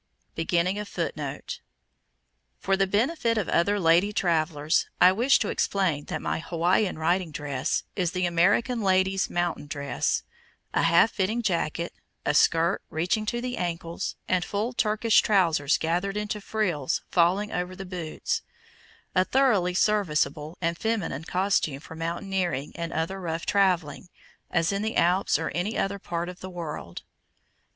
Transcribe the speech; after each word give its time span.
For 0.35 0.43
the 2.75 2.87
benefit 2.89 3.37
of 3.37 3.47
other 3.47 3.79
lady 3.79 4.11
travelers, 4.11 4.87
I 4.99 5.11
wish 5.11 5.37
to 5.37 5.49
explain 5.49 6.05
that 6.05 6.23
my 6.23 6.39
"Hawaiian 6.39 6.97
riding 6.97 7.29
dress" 7.31 7.83
is 7.95 8.11
the 8.11 8.25
"American 8.25 8.81
Lady's 8.81 9.29
Mountain 9.29 9.67
Dress," 9.67 10.23
a 10.73 10.81
half 10.81 11.11
fitting 11.11 11.43
jacket, 11.43 11.93
a 12.25 12.33
skirt 12.33 12.81
reaching 12.89 13.27
to 13.27 13.41
the 13.41 13.57
ankles, 13.57 14.15
and 14.27 14.43
full 14.43 14.73
Turkish 14.73 15.21
trousers 15.21 15.77
gathered 15.77 16.17
into 16.17 16.41
frills 16.41 17.03
falling 17.11 17.51
over 17.51 17.75
the 17.75 17.85
boots, 17.85 18.41
a 19.13 19.23
thoroughly 19.23 19.75
serviceable 19.75 20.57
and 20.59 20.79
feminine 20.79 21.25
costume 21.25 21.79
for 21.79 21.93
mountaineering 21.95 22.71
and 22.73 22.91
other 22.91 23.21
rough 23.21 23.45
traveling, 23.45 24.09
as 24.49 24.71
in 24.71 24.81
the 24.81 24.95
Alps 24.97 25.37
or 25.37 25.49
any 25.51 25.77
other 25.77 25.99
part 25.99 26.27
of 26.27 26.39
the 26.39 26.49
world. 26.49 27.03